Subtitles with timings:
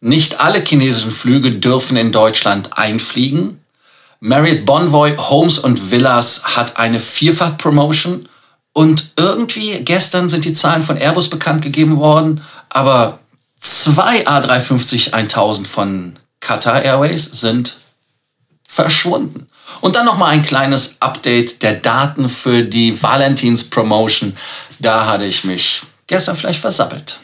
[0.00, 3.60] Nicht alle chinesischen Flüge dürfen in Deutschland einfliegen.
[4.20, 8.28] Marriott Bonvoy Homes und Villas hat eine Vierfach-Promotion
[8.72, 13.18] und irgendwie gestern sind die Zahlen von Airbus bekannt gegeben worden, aber
[13.60, 17.76] zwei A350 1000 von Qatar Airways sind
[18.66, 19.48] verschwunden.
[19.80, 24.36] Und dann noch mal ein kleines Update der Daten für die Valentins Promotion.
[24.78, 27.20] Da hatte ich mich gestern vielleicht versappelt.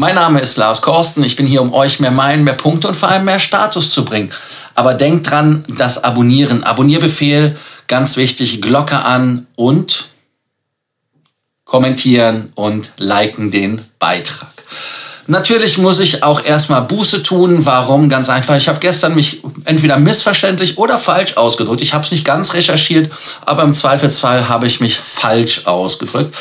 [0.00, 1.22] Mein Name ist Lars Korsten.
[1.24, 4.02] Ich bin hier, um euch mehr Meilen, mehr Punkte und vor allem mehr Status zu
[4.02, 4.30] bringen.
[4.74, 7.54] Aber denkt dran, das Abonnieren, Abonnierbefehl,
[7.86, 10.08] ganz wichtig, Glocke an und
[11.66, 14.59] kommentieren und liken den Beitrag.
[15.30, 17.64] Natürlich muss ich auch erstmal Buße tun.
[17.64, 18.08] Warum?
[18.08, 18.56] Ganz einfach.
[18.56, 21.82] Ich habe gestern mich entweder missverständlich oder falsch ausgedrückt.
[21.82, 23.12] Ich habe es nicht ganz recherchiert,
[23.46, 26.34] aber im Zweifelsfall habe ich mich falsch ausgedrückt.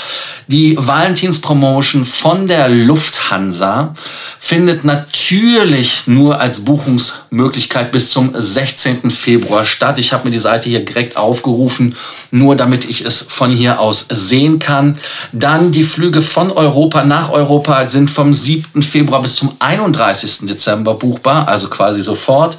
[0.47, 3.93] Die Valentins-Promotion von der Lufthansa
[4.39, 9.11] findet natürlich nur als Buchungsmöglichkeit bis zum 16.
[9.11, 9.99] Februar statt.
[9.99, 11.95] Ich habe mir die Seite hier direkt aufgerufen,
[12.31, 14.97] nur damit ich es von hier aus sehen kann.
[15.31, 18.78] Dann die Flüge von Europa nach Europa sind vom 7.
[18.83, 20.47] Februar bis zum 31.
[20.47, 22.57] Dezember buchbar, also quasi sofort.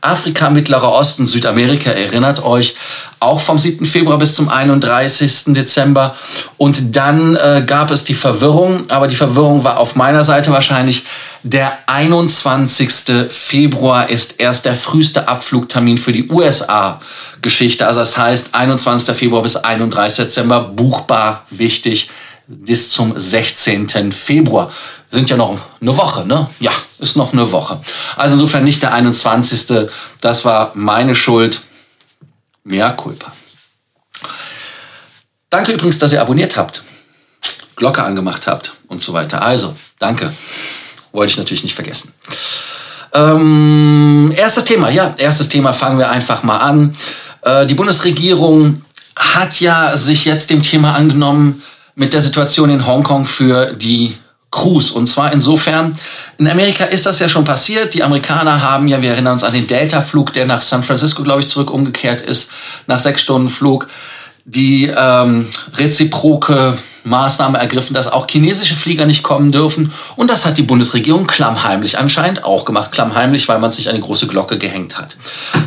[0.00, 2.74] Afrika, Mittlerer Osten, Südamerika, erinnert euch,
[3.22, 3.86] auch vom 7.
[3.86, 5.54] Februar bis zum 31.
[5.54, 6.16] Dezember.
[6.56, 11.04] Und dann äh, gab es die Verwirrung, aber die Verwirrung war auf meiner Seite wahrscheinlich.
[11.44, 13.28] Der 21.
[13.28, 17.86] Februar ist erst der früheste Abflugtermin für die USA-Geschichte.
[17.86, 19.14] Also das heißt 21.
[19.14, 20.26] Februar bis 31.
[20.26, 22.10] Dezember buchbar, wichtig,
[22.46, 24.12] bis zum 16.
[24.12, 24.70] Februar.
[25.10, 26.48] Sind ja noch eine Woche, ne?
[26.60, 27.80] Ja, ist noch eine Woche.
[28.16, 29.88] Also insofern nicht der 21.
[30.20, 31.62] Das war meine Schuld
[32.64, 33.32] Mea culpa.
[35.50, 36.82] Danke übrigens, dass ihr abonniert habt,
[37.76, 39.42] Glocke angemacht habt und so weiter.
[39.42, 40.32] Also, danke.
[41.12, 42.14] Wollte ich natürlich nicht vergessen.
[43.12, 46.96] Ähm, erstes Thema, ja, erstes Thema fangen wir einfach mal an.
[47.42, 48.82] Äh, die Bundesregierung
[49.14, 51.62] hat ja sich jetzt dem Thema angenommen
[51.94, 54.16] mit der Situation in Hongkong für die
[54.50, 54.92] Cruise.
[54.92, 55.94] Und zwar insofern,
[56.38, 57.94] in Amerika ist das ja schon passiert.
[57.94, 61.40] Die Amerikaner haben ja, wir erinnern uns an den Delta-Flug, der nach San Francisco, glaube
[61.40, 62.50] ich, zurück umgekehrt ist,
[62.86, 63.88] nach sechs Stunden Flug,
[64.44, 69.92] die ähm, reziproke Maßnahme ergriffen, dass auch chinesische Flieger nicht kommen dürfen.
[70.16, 72.92] Und das hat die Bundesregierung klammheimlich anscheinend auch gemacht.
[72.92, 75.16] Klammheimlich, weil man sich eine große Glocke gehängt hat.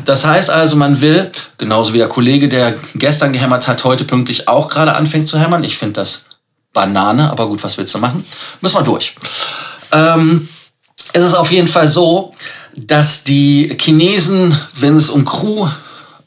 [0.06, 4.48] Das heißt also, man will, genauso wie der Kollege, der gestern gehämmert hat, heute pünktlich
[4.48, 5.64] auch gerade anfängt zu hämmern.
[5.64, 6.26] Ich finde das
[6.74, 8.26] Banane, aber gut, was willst du machen?
[8.62, 9.16] Müssen wir durch.
[9.92, 10.48] Ähm,
[11.14, 12.34] es ist auf jeden Fall so,
[12.76, 15.24] dass die Chinesen, wenn es um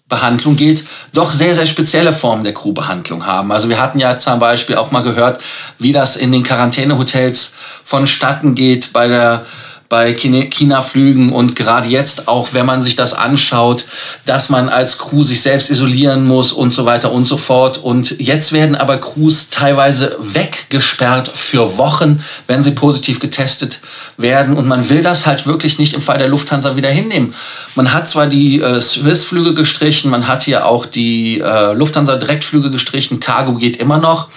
[0.09, 3.53] Crewbehandlung geht, doch sehr, sehr spezielle Formen der Crewbehandlung haben.
[3.53, 5.41] Also wir hatten ja zum Beispiel auch mal gehört,
[5.79, 7.53] wie das in den Quarantänehotels
[7.85, 9.45] vonstatten geht bei der
[9.89, 13.87] bei China-Flügen und gerade jetzt auch, wenn man sich das anschaut,
[14.27, 17.79] dass man als Crew sich selbst isolieren muss und so weiter und so fort.
[17.79, 23.81] Und jetzt werden aber Crews teilweise weggesperrt für Wochen, wenn sie positiv getestet
[24.19, 24.59] werden.
[24.59, 27.33] Und man will das halt wirklich nicht im Fall der Lufthansa wieder hinnehmen.
[27.75, 33.21] Man hat zwar die äh, Swiss-Flüge gestrichen, man hat hier auch die äh, Lufthansa-Direktflüge gestrichen,
[33.21, 34.29] Cargo geht immer noch.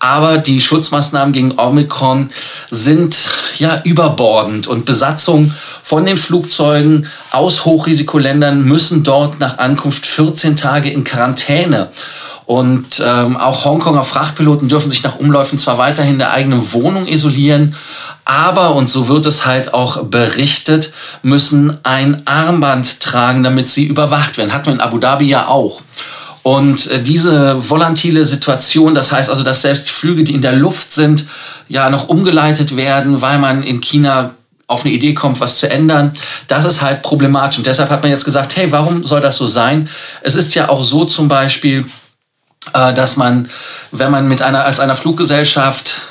[0.00, 2.30] Aber die Schutzmaßnahmen gegen Omikron
[2.70, 3.28] sind
[3.58, 10.90] ja überbordend und Besatzung von den Flugzeugen aus Hochrisikoländern müssen dort nach Ankunft 14 Tage
[10.90, 11.90] in Quarantäne.
[12.46, 17.06] Und ähm, auch Hongkonger Frachtpiloten dürfen sich nach Umläufen zwar weiterhin in der eigenen Wohnung
[17.06, 17.76] isolieren,
[18.24, 24.38] aber, und so wird es halt auch berichtet, müssen ein Armband tragen, damit sie überwacht
[24.38, 24.52] werden.
[24.52, 25.80] Hatten wir in Abu Dhabi ja auch.
[26.42, 30.52] Und äh, diese volatile Situation, das heißt also, dass selbst die Flüge, die in der
[30.52, 31.26] Luft sind,
[31.68, 34.34] ja noch umgeleitet werden, weil man in China
[34.66, 36.12] auf eine Idee kommt, was zu ändern,
[36.46, 37.58] das ist halt problematisch.
[37.58, 39.88] Und deshalb hat man jetzt gesagt, hey, warum soll das so sein?
[40.22, 41.84] Es ist ja auch so zum Beispiel,
[42.72, 43.48] äh, dass man,
[43.90, 46.02] wenn man mit einer, als einer Fluggesellschaft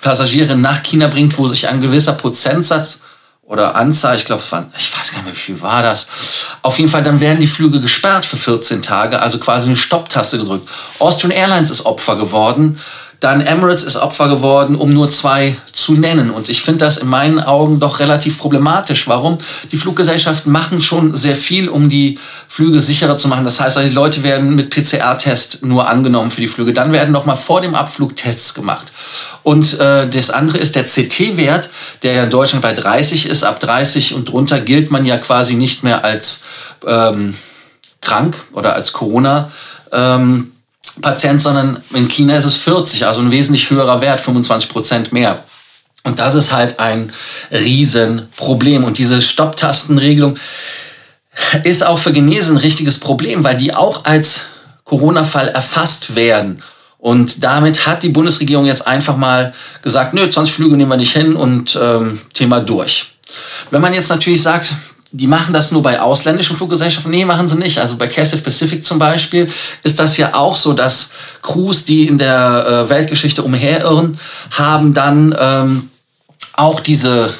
[0.00, 3.00] Passagiere nach China bringt, wo sich ein gewisser Prozentsatz
[3.46, 6.08] oder Anzahl, ich glaube, ich weiß gar nicht mehr, wie viel war das.
[6.62, 10.38] Auf jeden Fall, dann werden die Flüge gesperrt für 14 Tage, also quasi eine Stopptaste
[10.38, 10.68] gedrückt.
[10.98, 12.80] Austrian Airlines ist Opfer geworden,
[13.20, 16.30] dann Emirates ist Opfer geworden, um nur zwei zu nennen.
[16.30, 19.08] Und ich finde das in meinen Augen doch relativ problematisch.
[19.08, 19.38] Warum?
[19.72, 22.18] Die Fluggesellschaften machen schon sehr viel, um die
[22.48, 23.44] Flüge sicherer zu machen.
[23.44, 26.74] Das heißt, die Leute werden mit PCR-Test nur angenommen für die Flüge.
[26.74, 28.92] Dann werden noch mal vor dem Abflug Tests gemacht.
[29.42, 31.70] Und äh, das andere ist der CT-Wert,
[32.02, 33.44] der ja in Deutschland bei 30 ist.
[33.44, 36.42] Ab 30 und drunter gilt man ja quasi nicht mehr als
[36.86, 37.34] ähm,
[38.02, 39.50] krank oder als Corona.
[39.92, 40.52] Ähm,
[41.00, 45.42] Patient, sondern in China ist es 40, also ein wesentlich höherer Wert, 25 Prozent mehr.
[46.04, 47.12] Und das ist halt ein
[47.50, 48.84] Riesenproblem.
[48.84, 50.38] Und diese Stopptastenregelung
[51.64, 54.42] ist auch für Genesen ein richtiges Problem, weil die auch als
[54.84, 56.62] Corona-Fall erfasst werden.
[56.98, 59.52] Und damit hat die Bundesregierung jetzt einfach mal
[59.82, 63.16] gesagt, nö, 20 Flüge nehmen wir nicht hin und ähm, Thema durch.
[63.70, 64.72] Wenn man jetzt natürlich sagt,
[65.12, 67.10] die machen das nur bei ausländischen Fluggesellschaften.
[67.10, 67.78] Nee, machen sie nicht.
[67.78, 69.48] Also bei Cassie Pacific zum Beispiel
[69.82, 71.10] ist das ja auch so, dass
[71.42, 74.18] Crews, die in der äh, Weltgeschichte umherirren,
[74.50, 75.90] haben dann ähm,
[76.54, 77.32] auch diese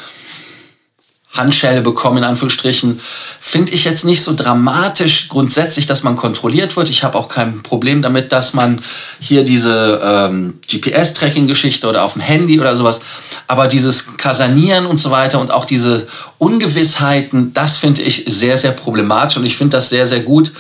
[1.37, 3.01] Handschelle bekommen, in Anführungsstrichen,
[3.41, 6.89] finde ich jetzt nicht so dramatisch grundsätzlich, dass man kontrolliert wird.
[6.89, 8.81] Ich habe auch kein Problem damit, dass man
[9.21, 13.01] hier diese ähm, GPS-Tracking-Geschichte oder auf dem Handy oder sowas,
[13.47, 16.07] aber dieses Kasanieren und so weiter und auch diese
[16.39, 20.53] Ungewissheiten, das finde ich sehr, sehr problematisch und ich finde das sehr, sehr gut,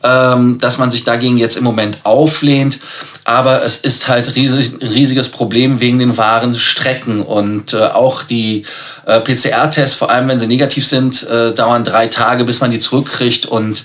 [0.00, 2.78] dass man sich dagegen jetzt im Moment auflehnt.
[3.24, 7.22] Aber es ist halt riesig, riesiges Problem wegen den wahren Strecken.
[7.22, 8.64] Und äh, auch die
[9.06, 12.78] äh, PCR-Tests, vor allem wenn sie negativ sind, äh, dauern drei Tage, bis man die
[12.78, 13.84] zurückkriegt und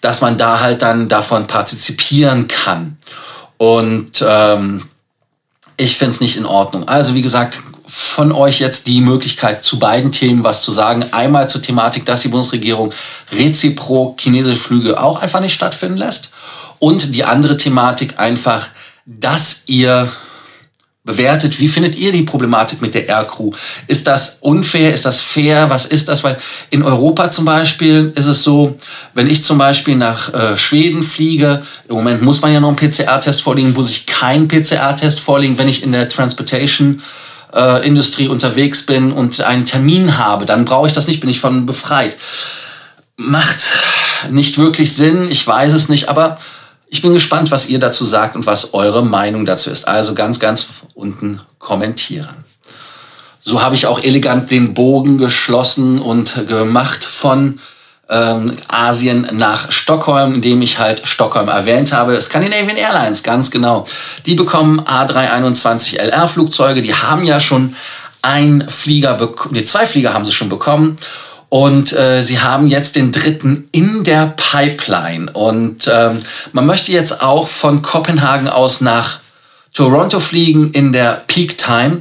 [0.00, 2.96] dass man da halt dann davon partizipieren kann.
[3.56, 4.82] Und ähm,
[5.76, 6.86] ich finde es nicht in Ordnung.
[6.86, 7.58] Also wie gesagt,
[7.96, 11.06] von euch jetzt die Möglichkeit, zu beiden Themen was zu sagen.
[11.12, 12.92] Einmal zur Thematik, dass die Bundesregierung
[13.30, 16.30] reziprok chinesische Flüge auch einfach nicht stattfinden lässt.
[16.80, 18.66] Und die andere Thematik einfach,
[19.06, 20.10] dass ihr
[21.04, 23.52] bewertet, wie findet ihr die Problematik mit der Aircrew?
[23.86, 24.92] Ist das unfair?
[24.92, 25.70] Ist das fair?
[25.70, 26.24] Was ist das?
[26.24, 26.36] Weil
[26.70, 28.76] in Europa zum Beispiel ist es so,
[29.12, 32.76] wenn ich zum Beispiel nach äh, Schweden fliege, im Moment muss man ja noch einen
[32.76, 37.00] PCR-Test vorlegen, muss ich keinen PCR-Test vorlegen, wenn ich in der Transportation
[37.54, 41.40] äh, Industrie unterwegs bin und einen Termin habe, dann brauche ich das nicht, bin ich
[41.40, 42.16] von befreit.
[43.16, 43.64] Macht
[44.30, 46.38] nicht wirklich Sinn, ich weiß es nicht, aber
[46.88, 49.88] ich bin gespannt, was ihr dazu sagt und was eure Meinung dazu ist.
[49.88, 52.44] Also ganz, ganz unten kommentieren.
[53.40, 57.60] So habe ich auch elegant den Bogen geschlossen und gemacht von
[58.08, 62.20] ähm, Asien nach Stockholm, indem ich halt Stockholm erwähnt habe.
[62.20, 63.86] Scandinavian Airlines, ganz genau.
[64.26, 66.82] Die bekommen A321 LR Flugzeuge.
[66.82, 67.76] Die haben ja schon
[68.22, 69.18] ein Flieger,
[69.50, 70.96] nee, zwei Flieger haben sie schon bekommen.
[71.48, 75.30] Und äh, sie haben jetzt den dritten in der Pipeline.
[75.32, 76.18] Und ähm,
[76.52, 79.20] man möchte jetzt auch von Kopenhagen aus nach
[79.72, 82.00] Toronto fliegen in der Peak Time.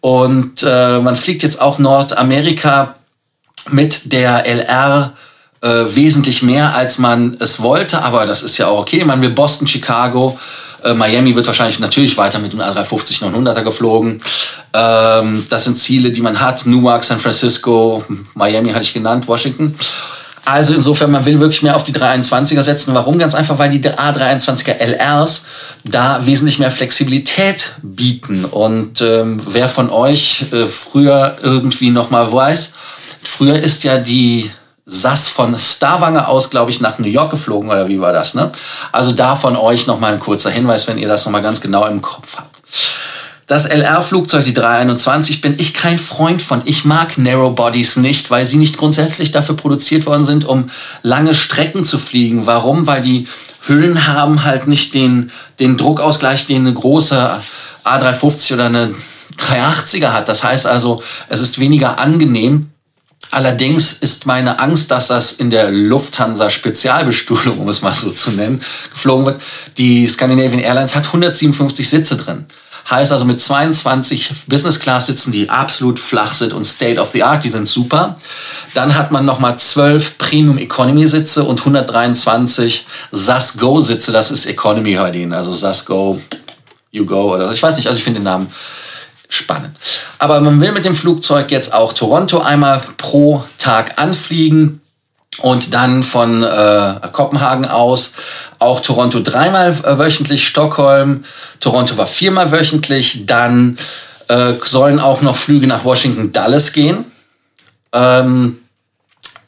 [0.00, 2.94] Und äh, man fliegt jetzt auch Nordamerika
[3.70, 5.14] mit der LR
[5.62, 9.04] äh, wesentlich mehr, als man es wollte, aber das ist ja auch okay.
[9.04, 10.38] Man will Boston, Chicago,
[10.82, 14.20] äh, Miami wird wahrscheinlich natürlich weiter mit dem A350 900er geflogen.
[14.72, 16.66] Ähm, das sind Ziele, die man hat.
[16.66, 18.02] Newark, San Francisco,
[18.34, 19.74] Miami hatte ich genannt, Washington.
[20.46, 22.94] Also insofern, man will wirklich mehr auf die 321er setzen.
[22.94, 23.18] Warum?
[23.18, 25.44] Ganz einfach, weil die A321er LRs
[25.84, 28.44] da wesentlich mehr Flexibilität bieten.
[28.46, 32.72] Und ähm, wer von euch äh, früher irgendwie noch mal weiß,
[33.22, 34.50] früher ist ja die
[34.90, 38.34] SAS von Stavanger aus, glaube ich, nach New York geflogen oder wie war das?
[38.34, 38.50] Ne?
[38.90, 42.02] Also da von euch nochmal ein kurzer Hinweis, wenn ihr das nochmal ganz genau im
[42.02, 42.50] Kopf habt.
[43.46, 46.62] Das LR-Flugzeug, die 321, bin ich kein Freund von.
[46.66, 50.70] Ich mag Narrow Bodies nicht, weil sie nicht grundsätzlich dafür produziert worden sind, um
[51.02, 52.46] lange Strecken zu fliegen.
[52.46, 52.86] Warum?
[52.86, 53.26] Weil die
[53.66, 57.40] Hüllen haben halt nicht den, den Druckausgleich, den eine große
[57.84, 58.94] A350 oder eine
[59.38, 60.28] 380er hat.
[60.28, 62.70] Das heißt also, es ist weniger angenehm
[63.30, 68.32] Allerdings ist meine Angst, dass das in der Lufthansa Spezialbestuhlung, um es mal so zu
[68.32, 68.60] nennen,
[68.90, 69.40] geflogen wird.
[69.78, 72.46] Die Scandinavian Airlines hat 157 Sitze drin.
[72.90, 77.22] Heißt also mit 22 Business Class Sitzen, die absolut flach sind und State of the
[77.22, 78.16] Art, die sind super.
[78.74, 84.10] Dann hat man nochmal 12 Premium Economy Sitze und 123 SAS Go Sitze.
[84.10, 85.32] Das ist Economy ihn.
[85.32, 86.20] Also SAS Go,
[86.90, 87.54] You Go oder so.
[87.54, 88.48] Ich weiß nicht, also ich finde den Namen
[89.30, 89.76] spannend.
[90.18, 94.80] Aber man will mit dem Flugzeug jetzt auch Toronto einmal pro Tag anfliegen
[95.38, 98.12] und dann von äh, Kopenhagen aus
[98.58, 101.24] auch Toronto dreimal äh, wöchentlich, Stockholm,
[101.60, 103.78] Toronto war viermal wöchentlich, dann
[104.28, 107.04] äh, sollen auch noch Flüge nach Washington Dallas gehen.
[107.92, 108.58] Ähm,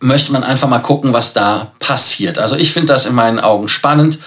[0.01, 2.39] möchte man einfach mal gucken, was da passiert.
[2.39, 4.19] Also ich finde das in meinen Augen spannend.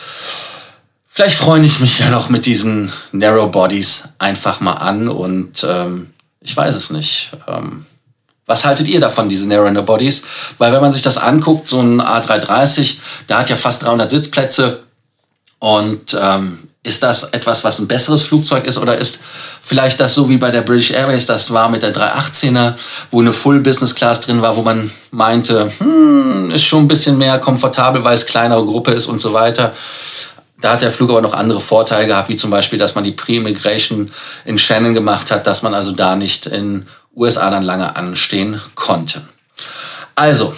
[1.15, 6.09] Vielleicht freue ich mich ja noch mit diesen Narrow Bodies einfach mal an und ähm,
[6.41, 7.31] ich weiß es nicht.
[7.47, 7.85] Ähm,
[8.45, 10.23] was haltet ihr davon, diese Narrow Bodies?
[10.57, 12.97] Weil wenn man sich das anguckt, so ein A330,
[13.29, 14.83] der hat ja fast 300 Sitzplätze
[15.59, 19.19] Und ähm, ist das etwas, was ein besseres Flugzeug ist oder ist
[19.61, 22.73] vielleicht das so wie bei der British Airways, das war mit der 318er,
[23.09, 27.17] wo eine Full Business Class drin war, wo man meinte, hm, ist schon ein bisschen
[27.17, 29.73] mehr komfortabel, weil es kleinere Gruppe ist und so weiter.
[30.65, 33.11] Da hat der Flug aber noch andere Vorteile gehabt, wie zum Beispiel, dass man die
[33.11, 34.11] Pre-Migration
[34.45, 39.21] in Shannon gemacht hat, dass man also da nicht in USA dann lange anstehen konnte.
[40.15, 40.55] Also,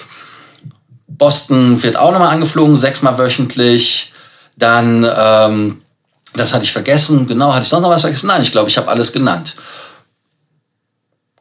[1.10, 4.14] Boston wird auch nochmal angeflogen, sechsmal wöchentlich.
[4.56, 5.82] Dann ähm,
[6.34, 7.28] das hatte ich vergessen.
[7.28, 8.28] Genau, hatte ich sonst noch was vergessen?
[8.28, 9.56] Nein, ich glaube, ich habe alles genannt.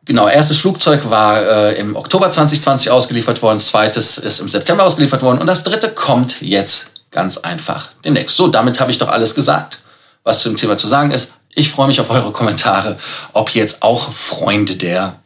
[0.07, 5.23] Genau, erstes Flugzeug war äh, im Oktober 2020 ausgeliefert worden, zweites ist im September ausgeliefert
[5.23, 8.37] worden und das dritte kommt jetzt ganz einfach demnächst.
[8.37, 9.81] So, damit habe ich doch alles gesagt,
[10.25, 11.35] was zu dem Thema zu sagen ist.
[11.51, 12.99] Ich freue mich auf eure Kommentare,
[13.33, 15.21] ob ihr jetzt auch Freunde der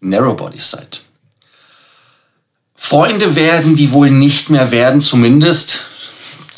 [0.00, 1.00] Narrowbodies seid.
[2.74, 5.80] Freunde werden die wohl nicht mehr werden, zumindest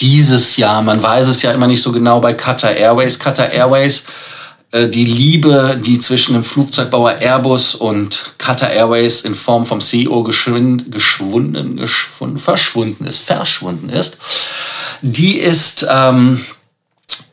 [0.01, 0.83] dieses Jahr.
[0.83, 3.19] Man weiß es ja immer nicht so genau bei Qatar Airways.
[3.19, 4.05] Qatar Airways,
[4.73, 10.91] die Liebe, die zwischen dem Flugzeugbauer Airbus und Qatar Airways in Form vom CEO geschwunden,
[11.77, 14.17] geschwunden, verschwunden ist, verschwunden ist,
[15.03, 16.41] die ist ähm,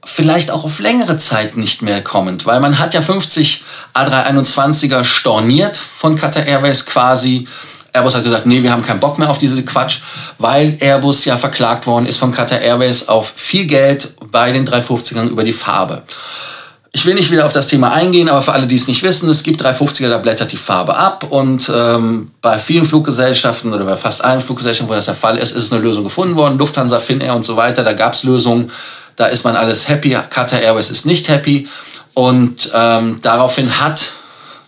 [0.03, 3.63] vielleicht auch auf längere Zeit nicht mehr kommend, weil man hat ja 50
[3.93, 7.47] A321er storniert von Qatar Airways quasi
[7.93, 9.99] Airbus hat gesagt, nee, wir haben keinen Bock mehr auf diese Quatsch,
[10.37, 15.29] weil Airbus ja verklagt worden ist von Qatar Airways auf viel Geld bei den 350ern
[15.29, 16.03] über die Farbe.
[16.97, 19.29] Ich will nicht wieder auf das Thema eingehen, aber für alle, die es nicht wissen,
[19.29, 23.95] es gibt 350er, da blättert die Farbe ab und ähm, bei vielen Fluggesellschaften oder bei
[23.95, 26.57] fast allen Fluggesellschaften, wo das der Fall ist, ist eine Lösung gefunden worden.
[26.57, 28.71] Lufthansa, Finnair und so weiter, da gab es Lösungen,
[29.15, 30.17] da ist man alles happy.
[30.27, 31.67] Qatar Airways ist nicht happy
[32.15, 34.13] und ähm, daraufhin hat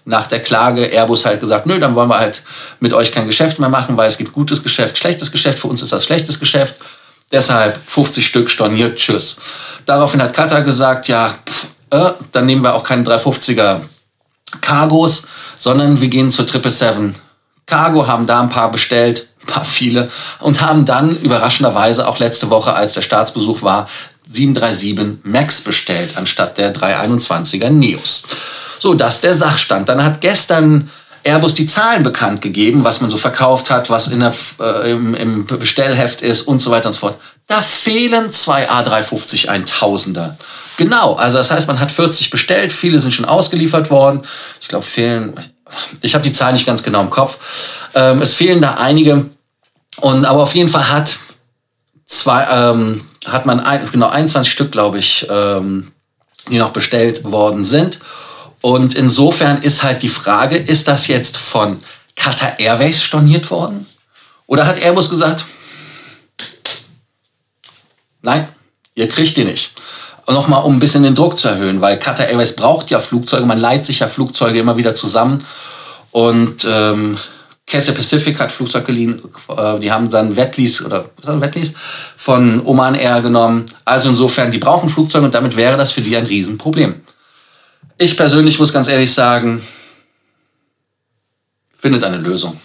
[0.05, 2.43] nach der Klage Airbus halt gesagt, nö, dann wollen wir halt
[2.79, 5.57] mit euch kein Geschäft mehr machen, weil es gibt gutes Geschäft, schlechtes Geschäft.
[5.57, 6.75] Für uns ist das schlechtes Geschäft.
[7.31, 9.37] Deshalb 50 Stück storniert, tschüss.
[9.85, 11.35] Daraufhin hat Qatar gesagt, ja,
[11.89, 13.81] äh, dann nehmen wir auch keine 350er
[14.61, 17.21] Cargos, sondern wir gehen zur 777
[17.65, 22.49] Cargo, haben da ein paar bestellt, ein paar viele, und haben dann überraschenderweise auch letzte
[22.49, 23.87] Woche, als der Staatsbesuch war,
[24.27, 28.23] 737 MAX bestellt, anstatt der 321er Neos.
[28.79, 29.89] So, das der Sachstand.
[29.89, 30.89] Dann hat gestern
[31.23, 35.15] Airbus die Zahlen bekannt gegeben, was man so verkauft hat, was in der, äh, im,
[35.15, 37.17] im Bestellheft ist und so weiter und so fort.
[37.47, 40.35] Da fehlen zwei A350 1000er.
[40.77, 44.21] Genau, also das heißt, man hat 40 bestellt, viele sind schon ausgeliefert worden.
[44.61, 45.33] Ich glaube, fehlen,
[46.01, 47.89] ich habe die Zahl nicht ganz genau im Kopf.
[47.95, 49.25] Ähm, es fehlen da einige.
[49.97, 51.17] Und aber auf jeden Fall hat
[52.05, 55.91] zwei, ähm, hat man ein, genau 21 Stück, glaube ich, ähm,
[56.49, 57.99] die noch bestellt worden sind.
[58.61, 61.79] Und insofern ist halt die Frage, ist das jetzt von
[62.15, 63.85] Qatar Airways storniert worden?
[64.47, 65.45] Oder hat Airbus gesagt,
[68.21, 68.47] nein,
[68.95, 69.73] ihr kriegt die nicht.
[70.27, 73.59] Nochmal, um ein bisschen den Druck zu erhöhen, weil Qatar Airways braucht ja Flugzeuge, man
[73.59, 75.39] leiht sich ja Flugzeuge immer wieder zusammen.
[76.11, 77.17] Und ähm,
[77.69, 79.21] Cathay Pacific hat Flugzeug geliehen,
[79.55, 81.75] äh, die haben dann Wetlease oder was Wetlease
[82.17, 83.67] von Oman Air genommen.
[83.85, 87.01] Also insofern, die brauchen Flugzeuge und damit wäre das für die ein Riesenproblem.
[88.01, 89.61] Ich persönlich muss ganz ehrlich sagen,
[91.75, 92.57] findet eine Lösung.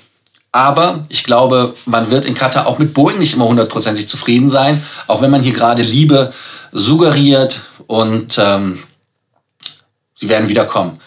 [0.53, 4.81] Aber ich glaube, man wird in Katar auch mit Boeing nicht immer hundertprozentig zufrieden sein,
[5.09, 6.33] auch wenn man hier gerade Liebe
[6.71, 8.79] suggeriert und ähm,
[10.15, 11.01] sie werden wiederkommen.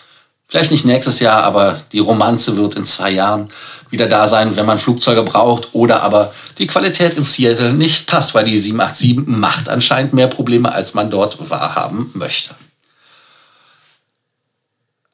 [0.49, 3.47] Vielleicht nicht nächstes Jahr, aber die Romanze wird in zwei Jahren
[3.89, 8.35] wieder da sein, wenn man Flugzeuge braucht oder aber die Qualität in Seattle nicht passt,
[8.35, 12.53] weil die 787 macht anscheinend mehr Probleme, als man dort wahrhaben möchte.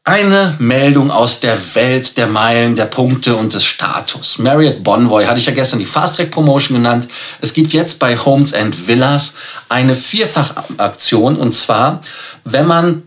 [0.06, 4.38] Eine Meldung aus der Welt der Meilen, der Punkte und des Status.
[4.38, 7.08] Marriott Bonvoy hatte ich ja gestern die Fast Track Promotion genannt.
[7.40, 9.34] Es gibt jetzt bei Homes and Villas
[9.70, 12.02] eine Vierfachaktion und zwar,
[12.44, 13.04] wenn man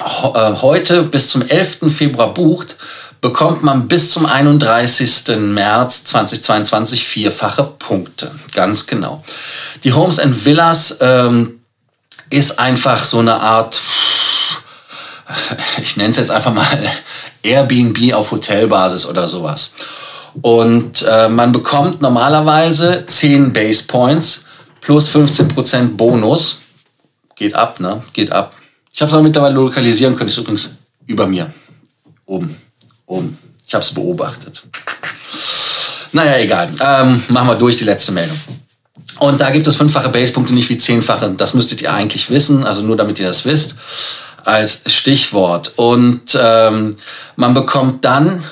[0.00, 1.94] äh, heute bis zum 11.
[1.96, 2.78] Februar bucht,
[3.20, 5.36] bekommt man bis zum 31.
[5.38, 8.32] März 2022 vierfache Punkte.
[8.52, 9.22] Ganz genau.
[9.84, 11.60] Die Homes and Villas ähm,
[12.28, 13.80] ist einfach so eine Art
[15.82, 16.66] ich nenne es jetzt einfach mal
[17.42, 19.72] Airbnb auf Hotelbasis oder sowas.
[20.42, 24.44] Und äh, man bekommt normalerweise 10 Base Points
[24.80, 26.58] plus 15% Bonus.
[27.36, 28.02] Geht ab, ne?
[28.12, 28.54] Geht ab.
[28.92, 30.28] Ich habe es aber mittlerweile lokalisieren können.
[30.28, 30.70] Ist übrigens
[31.06, 31.52] über mir.
[32.26, 32.56] Oben.
[33.06, 33.38] Oben.
[33.66, 34.62] Ich habe es beobachtet.
[36.12, 36.70] Naja, egal.
[36.80, 38.38] Ähm, machen wir durch die letzte Meldung.
[39.20, 41.32] Und da gibt es fünffache Basepunkte, nicht wie zehnfache.
[41.36, 43.76] Das müsstet ihr eigentlich wissen, also nur damit ihr das wisst
[44.44, 45.72] als Stichwort.
[45.76, 46.96] Und ähm,
[47.36, 48.44] man bekommt dann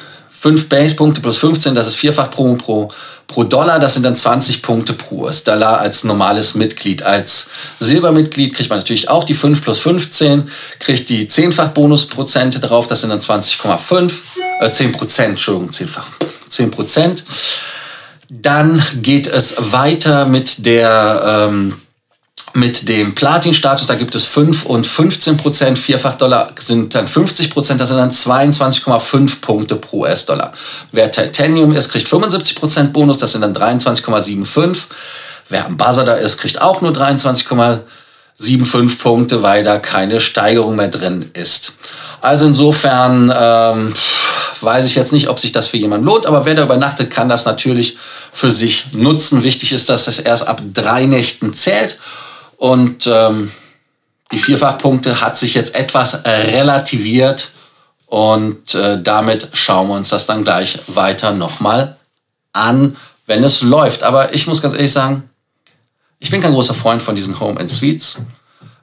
[0.43, 2.89] 5 Base-Punkte plus 15, das ist vierfach Promo pro,
[3.29, 3.79] pro Dollar.
[3.79, 7.03] Das sind dann 20 Punkte pro US-Dollar als normales Mitglied.
[7.03, 12.89] Als Silbermitglied kriegt man natürlich auch die 5 plus 15, kriegt die 10-fach Bonusprozente drauf.
[12.89, 14.13] Das sind dann 20,5,
[14.61, 16.07] äh, 10 Prozent, Entschuldigung, 10-fach,
[16.49, 17.25] 10 Prozent.
[18.29, 21.82] Dann geht es weiter mit der ähm,
[22.55, 27.51] mit dem Platin-Status, da gibt es 5 und 15 Prozent, vierfach Dollar sind dann 50
[27.51, 30.53] Prozent, das sind dann 22,5 Punkte pro US-Dollar.
[30.93, 34.77] Wer Titanium ist, kriegt 75 Prozent Bonus, das sind dann 23,75.
[35.49, 41.73] Wer Ambassador ist, kriegt auch nur 23,75 Punkte, weil da keine Steigerung mehr drin ist.
[42.21, 43.93] Also insofern ähm,
[44.61, 47.29] weiß ich jetzt nicht, ob sich das für jemanden lohnt, aber wer da übernachtet, kann
[47.29, 47.97] das natürlich
[48.33, 49.43] für sich nutzen.
[49.43, 51.99] Wichtig ist, dass das erst ab drei Nächten zählt
[52.63, 53.51] und ähm,
[54.31, 57.51] die Vierfachpunkte hat sich jetzt etwas relativiert
[58.07, 61.97] und äh, damit schauen wir uns das dann gleich weiter nochmal
[62.53, 64.05] an, wenn es läuft.
[64.05, 65.29] Aber ich muss ganz ehrlich sagen,
[66.21, 68.19] ich bin kein großer Freund von diesen Home and Suites.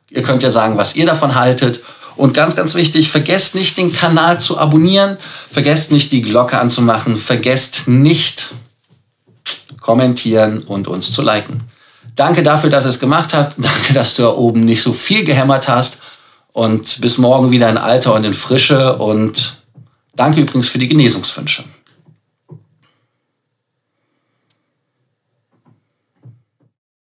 [0.09, 1.81] Ihr könnt ja sagen, was ihr davon haltet.
[2.17, 5.15] Und ganz, ganz wichtig, vergesst nicht, den Kanal zu abonnieren.
[5.49, 7.15] Vergesst nicht, die Glocke anzumachen.
[7.15, 8.49] Vergesst nicht,
[9.79, 11.63] kommentieren und uns zu liken.
[12.19, 13.55] Danke dafür, dass ihr es gemacht habt.
[13.63, 16.01] Danke, dass du da oben nicht so viel gehämmert hast.
[16.51, 18.97] Und bis morgen wieder in Alter und in Frische.
[18.97, 19.61] Und
[20.15, 21.63] danke übrigens für die Genesungswünsche.